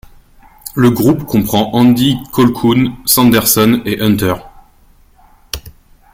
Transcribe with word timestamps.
Le 0.73 0.89
groupe 0.89 1.25
comprend 1.25 1.69
Andy 1.75 2.17
Colquhoun, 2.33 2.95
Sanderson, 3.05 3.83
et 3.85 4.01
Hunter. 4.01 4.33